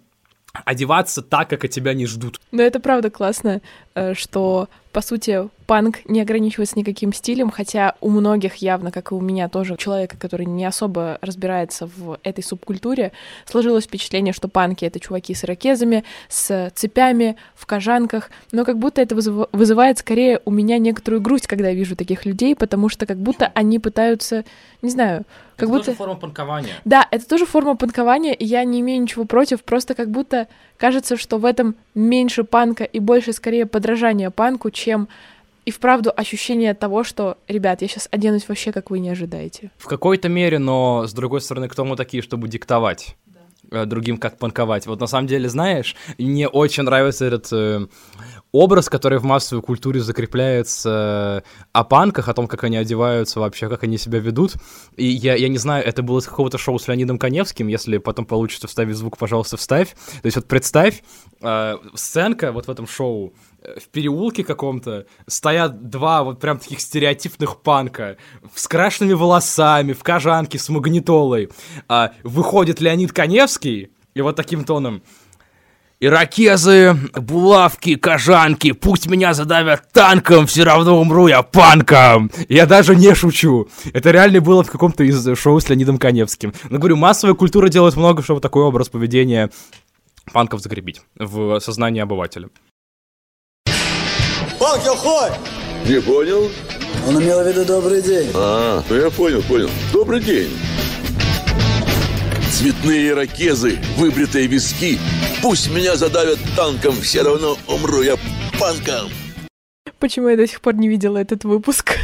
[0.64, 2.40] одеваться так, как от тебя не ждут.
[2.50, 3.60] Но это правда классно,
[3.94, 9.14] э, что, по сути, панк не ограничивается никаким стилем, хотя у многих явно, как и
[9.14, 13.12] у меня тоже, человека, который не особо разбирается в этой субкультуре,
[13.44, 19.02] сложилось впечатление, что панки— это чуваки с ирокезами, с цепями, в кожанках, но как будто
[19.02, 23.18] это вызывает скорее у меня некоторую грусть, когда я вижу таких людей, потому что как
[23.18, 24.46] будто они пытаются,
[24.80, 25.84] не знаю, как это будто...
[25.86, 26.72] тоже форма панкования.
[26.86, 31.16] Да, это тоже форма панкования, и я не имею ничего против, просто как будто кажется,
[31.16, 35.08] что в этом меньше панка и больше скорее подражания панку, чем
[35.64, 39.72] и вправду ощущение того, что, ребят, я сейчас оденусь вообще, как вы не ожидаете.
[39.78, 43.16] В какой-то мере, но с другой стороны, кто мы такие, чтобы диктовать?
[43.72, 44.86] Э, другим как панковать.
[44.86, 47.86] Вот на самом деле, знаешь, мне очень нравится этот э,
[48.52, 53.68] образ, который в массовой культуре закрепляется э, о панках, о том, как они одеваются вообще,
[53.68, 54.54] как они себя ведут.
[54.96, 58.24] И я, я не знаю, это было с какого-то шоу с Леонидом Коневским, если потом
[58.24, 59.90] получится вставить звук, пожалуйста, вставь.
[60.22, 61.02] То есть вот представь,
[61.40, 67.60] э, сценка вот в этом шоу, в переулке каком-то стоят два вот прям таких стереотипных
[67.62, 68.16] панка
[68.54, 71.50] с крашенными волосами, в кожанке, с магнитолой.
[71.88, 75.02] А, выходит Леонид Коневский и вот таким тоном
[75.98, 82.30] Иракезы, булавки, кожанки, пусть меня задавят танком, все равно умру я панком.
[82.50, 83.68] Я даже не шучу.
[83.94, 86.52] Это реально было в каком-то из шоу с Леонидом Коневским.
[86.68, 89.48] Но говорю, массовая культура делает много, чтобы такой образ поведения
[90.34, 92.50] панков закрепить в сознании обывателя.
[94.58, 95.30] Панк, я хой!
[95.86, 96.50] Не понял?
[97.06, 98.30] Он имел в виду добрый день.
[98.34, 99.70] А, ну я понял, понял.
[99.92, 100.50] Добрый день.
[102.50, 104.98] Цветные ракезы, выбритые виски.
[105.42, 108.16] Пусть меня задавят танком, все равно умру я
[108.58, 109.10] панком.
[109.98, 111.98] Почему я до сих пор не видела этот выпуск?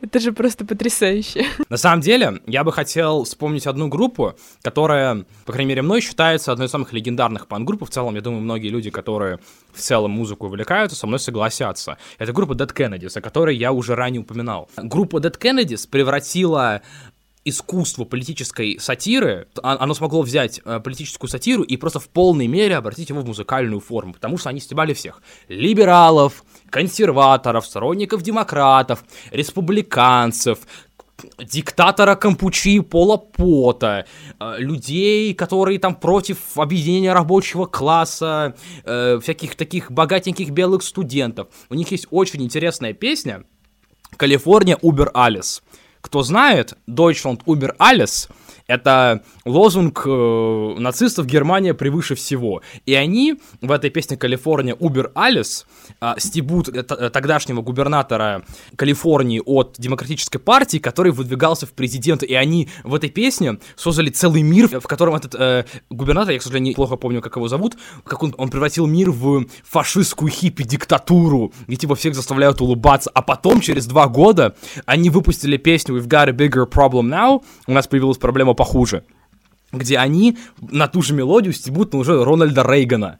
[0.00, 1.46] Это же просто потрясающе.
[1.68, 6.52] На самом деле, я бы хотел вспомнить одну группу, которая, по крайней мере, мной считается
[6.52, 7.84] одной из самых легендарных пан-групп.
[7.84, 9.38] В целом, я думаю, многие люди, которые
[9.72, 11.98] в целом музыку увлекаются, со мной согласятся.
[12.18, 14.68] Это группа Dead Kennedys, о которой я уже ранее упоминал.
[14.76, 16.82] Группа Dead Kennedys превратила
[17.44, 22.76] искусство политической сатиры, а, оно смогло взять э, политическую сатиру и просто в полной мере
[22.76, 25.22] обратить его в музыкальную форму, потому что они стебали всех.
[25.48, 30.60] Либералов, консерваторов, сторонников демократов, республиканцев,
[31.38, 34.06] диктатора Кампучи Пола Пота,
[34.38, 38.54] э, людей, которые там против объединения рабочего класса,
[38.84, 41.48] э, всяких таких богатеньких белых студентов.
[41.68, 43.44] У них есть очень интересная песня
[44.16, 45.62] «Калифорния Убер Алис».
[46.00, 48.30] Кто знает, Deutschland Uber Alles—
[48.70, 52.62] Это лозунг э, нацистов Германия превыше всего.
[52.86, 55.66] И они в этой песне Калифорния Убер Алис
[56.00, 58.44] э, стебут э, т- тогдашнего губернатора
[58.76, 62.26] Калифорнии от демократической партии, который выдвигался в президенты.
[62.26, 66.42] И они в этой песне создали целый мир, в котором этот э, губернатор, я, к
[66.42, 71.76] сожалению, плохо помню, как его зовут, как он, он превратил мир в фашистскую хиппи-диктатуру, где
[71.76, 73.10] типа всех заставляют улыбаться.
[73.14, 74.54] А потом, через два года,
[74.86, 79.04] они выпустили песню We've got a bigger problem now, у нас появилась проблема похуже,
[79.72, 83.18] где они на ту же мелодию стебут, но уже Рональда Рейгана.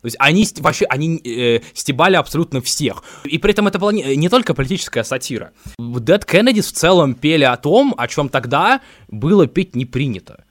[0.00, 3.04] То есть они вообще они э, стебали абсолютно всех.
[3.24, 5.52] И при этом это была не, не только политическая сатира.
[5.78, 10.44] Dead Kennedys в целом пели о том, о чем тогда было петь не принято.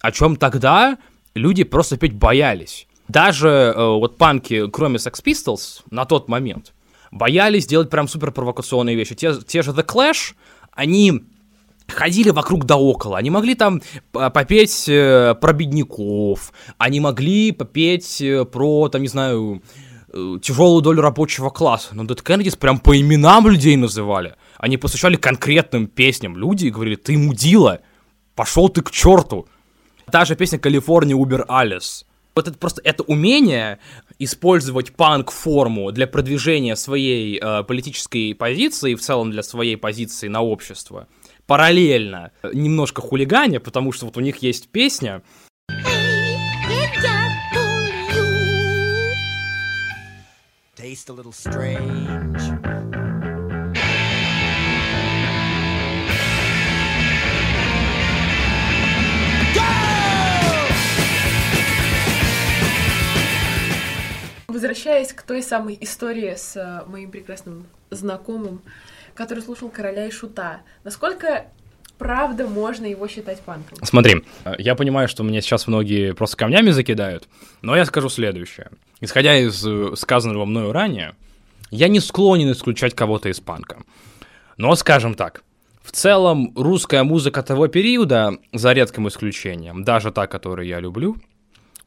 [0.00, 0.96] О чем тогда
[1.34, 2.86] люди просто петь боялись.
[3.08, 6.72] Даже э, вот панки, кроме Sex Pistols, на тот момент,
[7.10, 9.14] боялись делать прям супер провокационные вещи.
[9.14, 10.34] Те, те же The Clash,
[10.72, 11.24] они
[11.88, 13.18] ходили вокруг да около.
[13.18, 13.80] Они могли там
[14.12, 19.62] п- попеть э, про бедняков, они могли попеть э, про, там, не знаю,
[20.12, 21.88] э, тяжелую долю рабочего класса.
[21.92, 24.34] Но Dead Kennedys прям по именам людей называли.
[24.58, 26.36] Они посвящали конкретным песням.
[26.36, 27.80] Люди говорили, ты мудила,
[28.34, 29.46] пошел ты к черту.
[30.10, 32.04] Та же песня Калифорния Убер Алис.
[32.34, 33.78] Вот это просто это умение
[34.20, 41.08] использовать панк-форму для продвижения своей э, политической позиции, в целом для своей позиции на общество,
[41.48, 45.22] параллельно немножко хулиганя, потому что вот у них есть песня,
[50.76, 52.40] Taste a little strange.
[64.46, 68.62] Возвращаясь к той самой истории с э, моим прекрасным знакомым,
[69.18, 71.46] который слушал короля и шута, насколько
[71.98, 73.76] правда можно его считать панком?
[73.82, 77.28] Смотри, э, я понимаю, что мне сейчас многие просто камнями закидают,
[77.60, 78.70] но я скажу следующее.
[79.00, 81.16] Исходя из э, сказанного мною ранее,
[81.70, 83.82] я не склонен исключать кого-то из панка.
[84.56, 85.42] Но, скажем так,
[85.82, 91.16] в целом русская музыка того периода, за редким исключением, даже та, которую я люблю,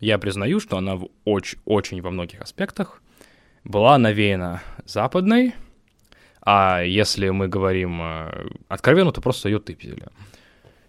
[0.02, 3.02] я признаю, что она в очень, очень во многих аспектах
[3.64, 5.54] была навеяна западной,
[6.44, 10.08] а если мы говорим э, откровенно, то просто ее тыпили.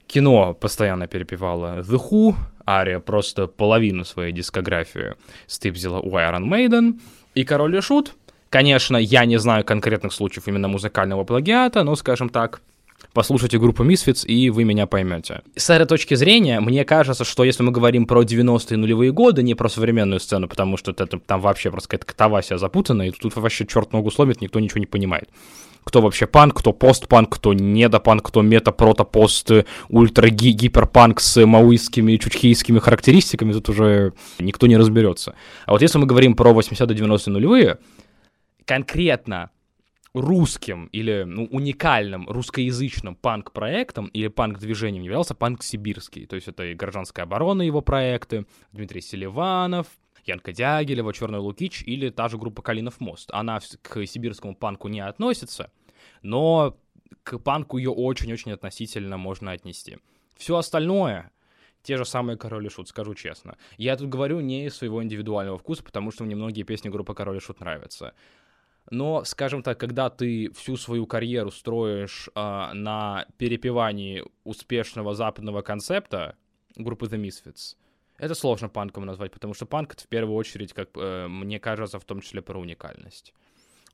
[0.06, 2.34] Кино постоянно перепевало The Who,
[2.66, 5.14] Ария просто половину своей дискографии
[5.46, 7.00] стыпзила у Iron Maiden,
[7.34, 8.14] и Король и Шут,
[8.50, 12.60] конечно, я не знаю конкретных случаев именно музыкального плагиата, но, скажем так,
[13.12, 15.42] послушайте группу Misfits, и вы меня поймете.
[15.56, 19.54] С этой точки зрения, мне кажется, что если мы говорим про 90-е нулевые годы, не
[19.54, 23.66] про современную сцену, потому что это, там вообще просто какая-то катавасия запутанная, и тут вообще
[23.66, 25.28] черт ногу сломит, никто ничего не понимает.
[25.84, 29.50] Кто вообще панк, кто постпанк, кто недопанк, кто мета, прото, пост,
[29.88, 35.34] ультра, ги- гиперпанк с маоистскими, чучхийскими характеристиками, тут уже никто не разберется.
[35.66, 37.78] А вот если мы говорим про 80-90-е нулевые,
[38.64, 39.50] конкретно
[40.14, 46.26] русским или ну, уникальным русскоязычным панк-проектом или панк-движением являлся панк сибирский.
[46.26, 49.86] То есть это и гражданская оборона его проекты, Дмитрий Селиванов,
[50.24, 53.30] Янка Дягилева, Черный Лукич или та же группа Калинов мост.
[53.32, 55.70] Она к сибирскому панку не относится,
[56.22, 56.76] но
[57.22, 59.98] к панку ее очень-очень относительно можно отнести.
[60.36, 61.30] Все остальное,
[61.82, 63.56] те же самые Король и Шут, скажу честно.
[63.76, 67.38] Я тут говорю не из своего индивидуального вкуса, потому что мне многие песни группы Король
[67.38, 68.14] и Шут нравятся.
[68.90, 76.36] Но, скажем так, когда ты всю свою карьеру строишь а, на перепевании успешного западного концепта
[76.76, 77.76] группы The Misfits,
[78.18, 81.98] это сложно панком назвать, потому что панк это в первую очередь, как э, мне кажется,
[81.98, 83.34] в том числе про уникальность.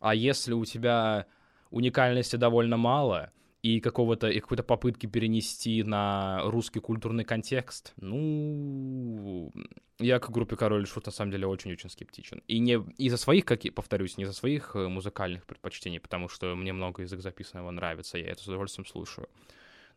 [0.01, 1.27] А если у тебя
[1.71, 3.31] уникальности довольно мало
[3.69, 9.53] и какого-то и какой-то попытки перенести на русский культурный контекст, ну,
[9.99, 12.43] я к группе Король Шут на самом деле очень-очень скептичен.
[12.47, 16.55] И не из-за своих, как и повторюсь, не из-за своих э, музыкальных предпочтений, потому что
[16.55, 19.29] мне много язык записанного нравится, я это с удовольствием слушаю.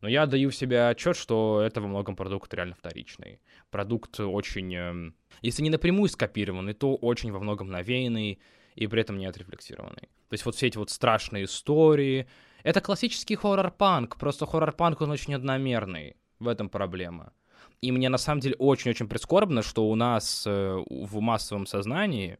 [0.01, 3.39] Но я даю себе отчет, что это во многом продукт реально вторичный.
[3.69, 8.39] Продукт очень, эм, если не напрямую скопированный, то очень во многом навеянный
[8.75, 10.09] и при этом не отрефлексированный.
[10.29, 12.27] То есть вот все эти вот страшные истории,
[12.63, 16.15] это классический хоррор-панк, просто хоррор-панк, он очень одномерный.
[16.39, 17.33] В этом проблема.
[17.81, 22.39] И мне на самом деле очень-очень прискорбно, что у нас э, в массовом сознании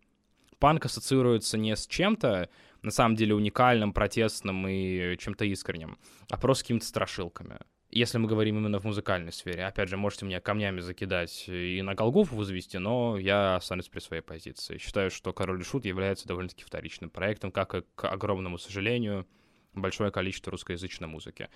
[0.60, 2.50] панк ассоциируется не с чем-то,
[2.84, 5.98] на самом деле, уникальным, протестным и чем-то искренним,
[6.30, 7.60] а просто с какими-то страшилками.
[7.90, 9.66] Если мы говорим именно в музыкальной сфере.
[9.66, 14.22] Опять же, можете меня камнями закидать и на Голгофу возвести, но я останусь при своей
[14.22, 14.78] позиции.
[14.78, 19.28] Считаю, что «Король и Шут» является довольно-таки вторичным проектом, как и, к огромному сожалению,
[19.74, 21.50] большое количество русскоязычной музыки,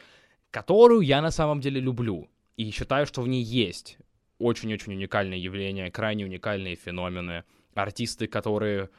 [0.52, 2.30] которую я на самом деле люблю.
[2.58, 3.98] И считаю, что в ней есть
[4.40, 8.90] очень-очень уникальные явления, крайне уникальные феномены, артисты, которые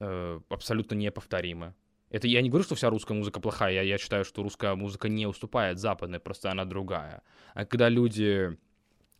[0.00, 1.74] э, абсолютно неповторимы.
[2.10, 5.08] Это я не говорю, что вся русская музыка плохая, я, я считаю, что русская музыка
[5.08, 7.22] не уступает западной, просто она другая.
[7.54, 8.56] А когда люди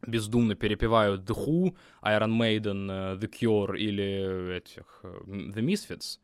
[0.07, 6.19] бездумно перепевают The Who, Iron Maiden, э, The Cure или этих э, The Misfits,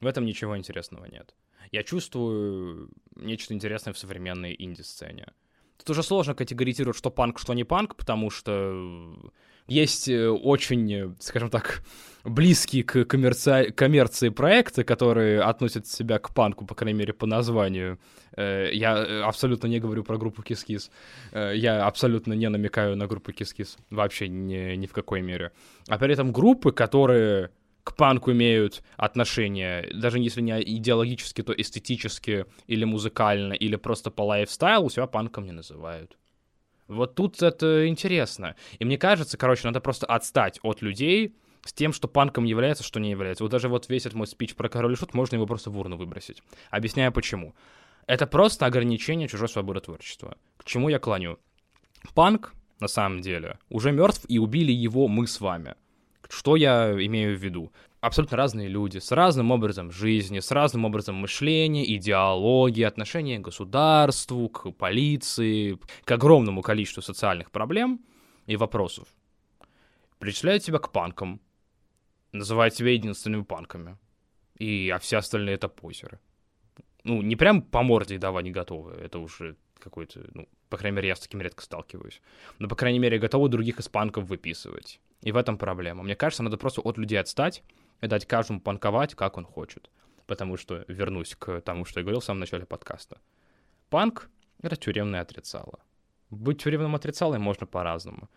[0.00, 1.34] в этом ничего интересного нет.
[1.72, 5.32] Я чувствую нечто интересное в современной инди-сцене.
[5.78, 9.16] Тут уже сложно категоризировать, что панк, что не панк, потому что
[9.66, 11.82] есть э, очень, скажем так,
[12.24, 13.72] близкие к коммерци...
[13.72, 17.98] коммерции проекты, которые относят себя к панку, по крайней мере, по названию.
[18.36, 20.90] Э, я э, абсолютно не говорю про группу Кис-Кис.
[21.32, 23.78] Я абсолютно не намекаю на группу Кис-Кис.
[23.90, 25.52] Вообще ни, ни в какой мере.
[25.88, 27.50] А при этом группы, которые
[27.84, 34.22] к панку имеют отношение, даже если не идеологически, то эстетически или музыкально, или просто по
[34.22, 36.16] лайфстайлу, себя панком не называют.
[36.88, 38.56] Вот тут это интересно.
[38.78, 43.00] И мне кажется, короче, надо просто отстать от людей с тем, что панком является, что
[43.00, 43.44] не является.
[43.44, 45.96] Вот даже вот весь этот мой спич про король шут можно его просто в урну
[45.96, 46.42] выбросить.
[46.70, 47.54] Объясняю почему.
[48.06, 50.36] Это просто ограничение чужой свободы творчества.
[50.56, 51.38] К чему я клоню?
[52.14, 55.76] Панк, на самом деле, уже мертв, и убили его мы с вами.
[56.28, 57.72] Что я имею в виду?
[58.00, 64.48] Абсолютно разные люди, с разным образом жизни, с разным образом мышления, идеологии, отношения к государству,
[64.48, 68.00] к полиции, к огромному количеству социальных проблем
[68.46, 69.06] и вопросов.
[70.18, 71.40] Причисляют себя к панкам,
[72.32, 73.96] называют себя единственными панками.
[74.58, 76.18] И, а все остальные это позеры.
[77.04, 81.08] Ну, не прям по морде давай не готовы, это уже какой-то, ну, по крайней мере,
[81.08, 82.20] я с таким редко сталкиваюсь.
[82.58, 85.00] Но, по крайней мере, готовы других из панков выписывать.
[85.22, 86.02] И в этом проблема.
[86.02, 87.62] Мне кажется, надо просто от людей отстать
[88.00, 89.90] и дать каждому панковать, как он хочет.
[90.26, 93.18] Потому что, вернусь к тому, что я говорил в самом начале подкаста.
[93.90, 94.30] Панк—
[94.62, 95.80] это тюремное отрицало.
[96.30, 98.30] Быть тюремным отрицалой можно по-разному.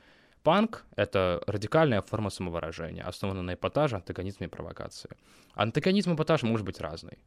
[0.44, 5.10] Панк— это радикальная форма самовыражения, основанная на эпатаже, антагонизме и провокации.
[5.54, 7.18] Антагонизм и эпатаж может быть разный.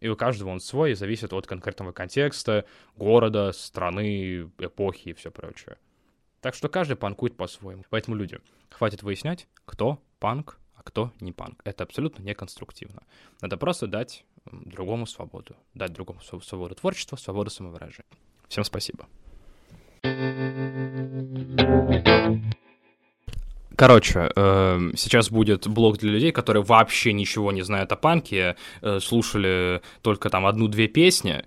[0.00, 2.64] И у каждого он свой, и зависит от конкретного контекста,
[2.96, 5.76] города, страны, эпохи и все прочее.
[6.40, 7.84] Так что каждый панкует по-своему.
[7.90, 8.38] Поэтому, люди,
[8.70, 11.60] хватит выяснять, кто панк, а кто не панк.
[11.64, 13.02] Это абсолютно неконструктивно.
[13.40, 15.56] Надо просто дать другому свободу.
[15.74, 18.06] Дать другому свободу творчества, свободу самовыражения.
[18.48, 19.06] Всем спасибо.
[23.78, 28.98] Короче, э, сейчас будет блог для людей, которые вообще ничего не знают о панке, э,
[28.98, 31.44] слушали только там одну-две песни,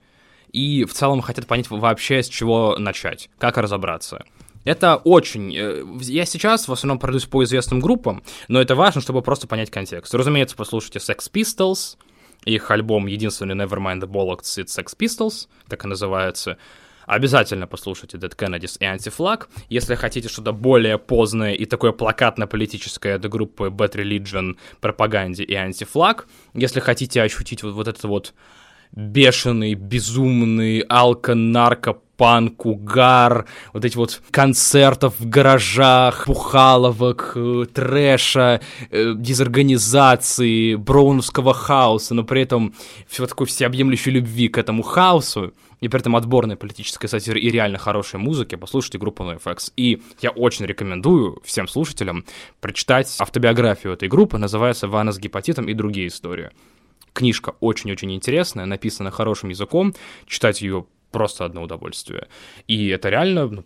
[0.54, 4.24] и в целом хотят понять вообще, с чего начать, как разобраться.
[4.64, 5.54] Это очень...
[5.54, 9.70] Э, я сейчас в основном пройдусь по известным группам, но это важно, чтобы просто понять
[9.70, 10.16] контекст.
[10.16, 11.98] Разумеется, послушайте Sex Pistols,
[12.46, 16.58] их альбом единственный Nevermind the Bollocks It's Sex Pistols, так и называется.
[17.12, 19.48] Обязательно послушайте Dead Kennedys и Anti-Flag.
[19.68, 26.24] Если хотите что-то более позднее и такое плакатно-политическое от группы Bad Religion, Пропаганде и Anti-Flag.
[26.54, 28.34] Если хотите ощутить вот, вот этот вот
[28.94, 39.14] бешеный, безумный алко-нарко панк, угар, вот эти вот концертов в гаражах, пухаловок, э, трэша, э,
[39.18, 42.74] дезорганизации, броуновского хаоса, но при этом
[43.10, 47.78] все такой всеобъемлющей любви к этому хаосу, и при этом отборной политической сатиры и реально
[47.80, 49.74] хорошей музыки, послушайте группу NoFX.
[49.76, 52.24] И я очень рекомендую всем слушателям
[52.62, 56.52] прочитать автобиографию этой группы, называется «Ванна с гепатитом и другие истории».
[57.14, 59.94] Книжка очень-очень интересная, написана хорошим языком,
[60.28, 62.28] читать ее просто одно удовольствие.
[62.68, 63.64] И это реально ну,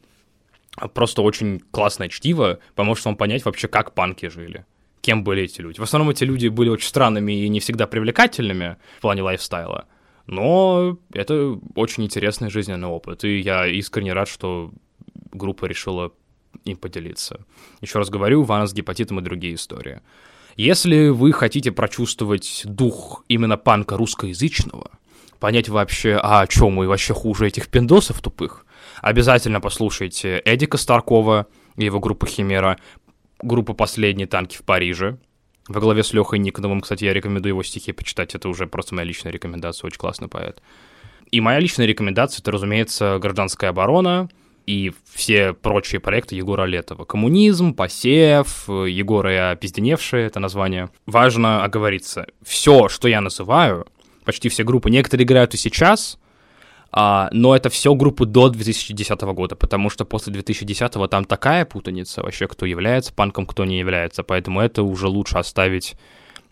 [0.93, 4.65] просто очень классное чтиво, поможет вам понять вообще, как панки жили
[5.01, 5.79] кем были эти люди.
[5.79, 9.85] В основном эти люди были очень странными и не всегда привлекательными в плане лайфстайла,
[10.27, 14.71] но это очень интересный жизненный опыт, и я искренне рад, что
[15.31, 16.11] группа решила
[16.63, 17.45] им поделиться.
[17.81, 20.01] Еще раз говорю, Ванна с гепатитом и другие истории.
[20.55, 24.91] Если вы хотите прочувствовать дух именно панка русскоязычного,
[25.39, 28.65] понять вообще, а что мы вообще хуже этих пиндосов тупых,
[29.01, 32.77] обязательно послушайте Эдика Старкова и его группы Химера,
[33.41, 35.17] группа «Последние танки в Париже»,
[35.67, 39.07] во главе с Лехой Никоновым, кстати, я рекомендую его стихи почитать, это уже просто моя
[39.07, 40.61] личная рекомендация, очень классный поэт.
[41.31, 44.29] И моя личная рекомендация, это, разумеется, «Гражданская оборона»,
[44.65, 47.05] и все прочие проекты Егора Летова.
[47.05, 50.89] Коммунизм, посев, Егора и опизденевшие, это название.
[51.05, 52.25] Важно оговориться.
[52.41, 53.85] Все, что я называю,
[54.23, 56.17] почти все группы, некоторые играют и сейчас,
[56.97, 62.23] а, но это все группы до 2010 года, потому что после 2010 там такая путаница
[62.23, 65.95] вообще, кто является панком, кто не является, поэтому это уже лучше оставить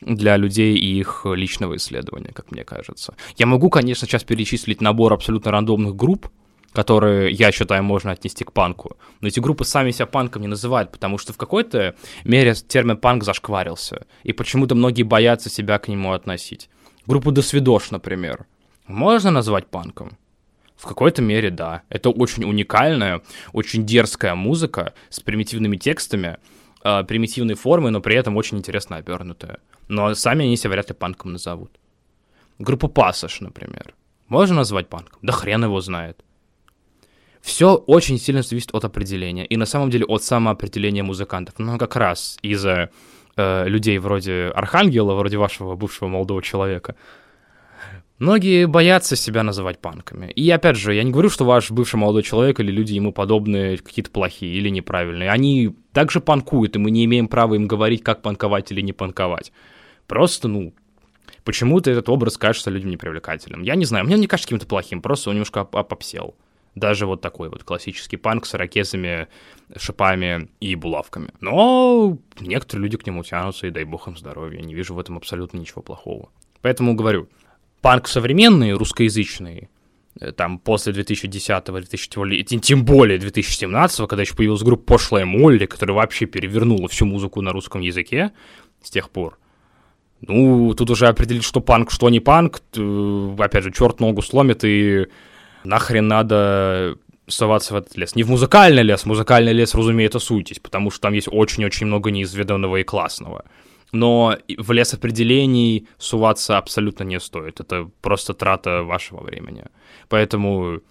[0.02, 3.16] для людей и их личного исследования, как мне кажется.
[3.38, 6.28] Я могу, конечно, сейчас перечислить набор абсолютно рандомных групп,
[6.74, 8.98] которые, я считаю, можно отнести к панку.
[9.22, 13.24] Но эти группы сами себя панком не называют, потому что в какой-то мере термин панк
[13.24, 14.08] зашкварился.
[14.24, 16.70] И почему-то многие боятся себя к нему относить.
[17.08, 18.46] Группу Досвидош, например.
[18.88, 20.18] Можно назвать панком?
[20.76, 21.84] В какой-то мере, да.
[21.90, 23.22] Это очень уникальная,
[23.54, 26.38] очень дерзкая музыка с примитивными текстами,
[26.84, 29.60] э, примитивной формой, но при этом очень интересно обернутая.
[29.88, 31.72] Но сами они себя вряд ли панком назовут.
[32.60, 33.94] Группу Пассаж, например.
[34.28, 35.20] Можно назвать панком?
[35.22, 36.24] Да хрен его знает.
[37.42, 39.46] Все очень сильно зависит от определения.
[39.46, 41.56] И на самом деле от самоопределения музыкантов.
[41.58, 42.90] Ну, как раз из-за
[43.36, 46.96] э, людей вроде Архангела, вроде вашего бывшего молодого человека.
[48.24, 50.32] Многие боятся себя называть панками.
[50.32, 53.78] И опять же, я не говорю, что ваш бывший молодой человек или люди ему подобные
[53.78, 55.30] какие-то плохие или неправильные.
[55.30, 59.52] Они также панкуют, и мы не имеем права им говорить, как панковать или не панковать.
[60.08, 60.74] Просто, ну,
[61.44, 63.62] почему-то этот образ кажется людям непривлекательным.
[63.62, 66.38] Я не знаю, мне он не кажется каким-то плохим, просто он немножко опопсел.
[66.76, 69.28] Даже вот такой вот классический панк с ракезами,
[69.76, 71.32] шипами и булавками.
[71.42, 74.62] Но некоторые люди к нему тянутся, и дай бог им здоровья.
[74.62, 76.30] Не вижу в этом абсолютно ничего плохого.
[76.62, 77.28] Поэтому говорю,
[77.84, 79.70] панк современный, русскоязычный,
[80.20, 85.96] э, там после 2010-го, 2000, тем более 2017 когда еще появилась группа Пошлая Молли, которая
[85.96, 88.32] вообще перевернула всю музыку на русском языке
[88.82, 89.38] с тех пор.
[90.22, 92.62] Ну, тут уже определить, что панк, что не панк,
[93.38, 95.08] опять же, черт ногу сломит, и
[95.66, 98.16] нахрен надо соваться в этот лес.
[98.16, 102.78] Не в музыкальный лес, музыкальный лес, разумеется, суйтесь, потому что там есть очень-очень много неизведанного
[102.78, 103.44] и классного
[103.94, 107.60] но в лес определений суваться абсолютно не стоит.
[107.60, 109.66] Это просто трата вашего времени.
[110.10, 110.82] Поэтому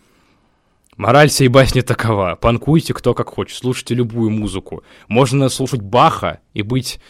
[0.96, 2.38] мораль сей басни такова.
[2.40, 4.84] Панкуйте кто как хочет, слушайте любую музыку.
[5.08, 7.00] Можно слушать Баха и быть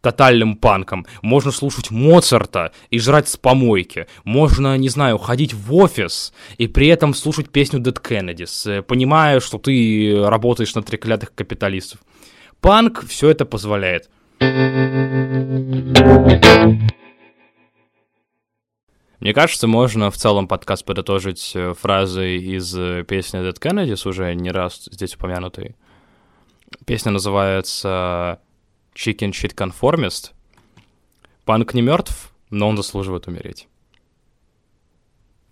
[0.00, 1.06] тотальным панком.
[1.20, 4.06] Можно слушать Моцарта и жрать с помойки.
[4.24, 9.58] Можно, не знаю, ходить в офис и при этом слушать песню Dead Kennedys, понимая, что
[9.58, 12.00] ты работаешь на треклятых капиталистов.
[12.60, 14.08] Панк все это позволяет.
[19.20, 24.34] Мне кажется, можно в целом подкаст подытожить э, фразой из э, песни Dead Kennedys, уже
[24.34, 25.76] не раз здесь упомянутой.
[26.86, 28.40] Песня называется
[28.96, 30.32] Chicken Shit Conformist.
[31.44, 33.68] Панк не мертв, но он заслуживает умереть.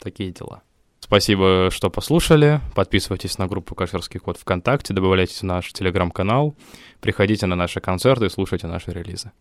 [0.00, 0.62] Такие дела.
[1.10, 2.60] Спасибо, что послушали.
[2.72, 6.54] Подписывайтесь на группу Кашерский код ВКонтакте, добавляйтесь в наш телеграм-канал,
[7.00, 9.32] приходите на наши концерты и слушайте наши релизы.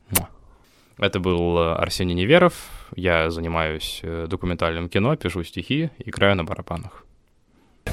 [0.97, 2.55] Это был э, Арсений Неверов.
[2.95, 7.05] Я занимаюсь э, документальным кино, пишу стихи, играю на барабанах.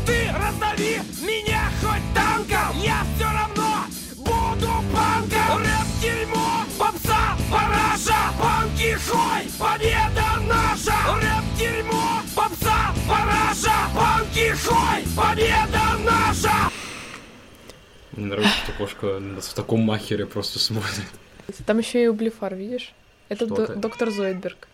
[0.07, 1.01] Ты раздави
[14.67, 16.53] хой, победа наша.
[18.12, 21.05] Мне нравится, что кошка в таком махере просто смотрит.
[21.67, 22.93] Там еще и Ублифар, видишь?
[23.29, 24.69] Это до- доктор Зоидберг.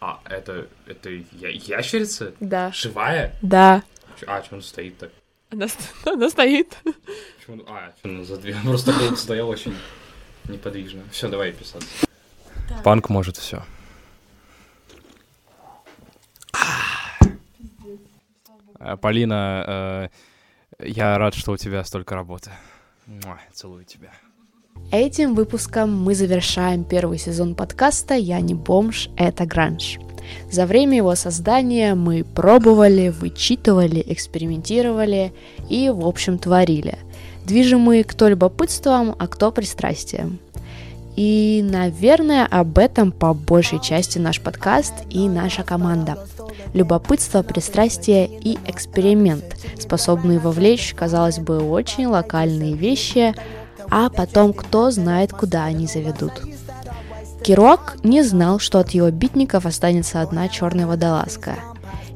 [0.00, 2.32] А, это, это я- ящерица?
[2.40, 2.72] Да.
[2.72, 3.34] Живая?
[3.42, 3.82] Да.
[4.26, 5.10] А, что он стоит так?
[5.50, 5.66] Она,
[6.04, 6.76] она стоит.
[7.38, 7.64] Почему?
[7.68, 8.56] А, что она за дверь?
[8.64, 9.74] Просто долго стоял очень
[10.48, 11.02] неподвижно.
[11.12, 11.88] Все, давай писаться.
[12.84, 13.62] Панк может все.
[18.80, 20.10] Э, Полина,
[20.78, 22.50] э, я рад, что у тебя столько работы.
[23.52, 24.10] Целую тебя.
[24.92, 29.98] Этим выпуском мы завершаем первый сезон подкаста «Я не бомж, это гранж».
[30.50, 35.32] За время его создания мы пробовали, вычитывали, экспериментировали
[35.68, 36.98] и, в общем, творили.
[37.44, 40.38] Движимые кто любопытством, а кто пристрастием.
[41.16, 46.18] И, наверное, об этом по большей части наш подкаст и наша команда.
[46.72, 49.44] Любопытство, пристрастие и эксперимент,
[49.78, 53.34] способные вовлечь, казалось бы, очень локальные вещи,
[53.90, 56.32] а потом кто знает, куда они заведут.
[57.42, 61.56] Кирок не знал, что от его битников останется одна черная водолазка.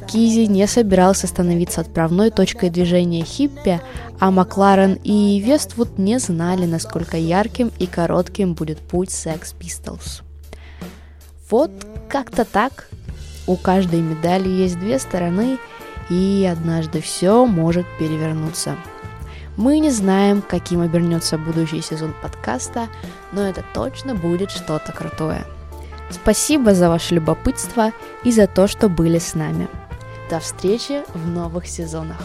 [0.07, 3.81] Кизи не собирался становиться отправной точкой движения хиппи,
[4.21, 10.23] а Макларен и Вествуд не знали, насколько ярким и коротким будет путь Sex Pistols.
[11.51, 11.71] Вот
[12.09, 12.89] как-то так.
[13.47, 15.59] У каждой медали есть две стороны,
[16.09, 18.77] и однажды все может перевернуться–
[19.57, 22.89] мы не знаем, каким обернется будущий сезон подкаста,
[23.33, 25.45] но это точно будет что-то крутое.
[26.11, 27.93] Спасибо за ваше любопытство
[28.25, 29.69] и за то, что были с нами.
[30.31, 32.17] До встречи в новых сезонах.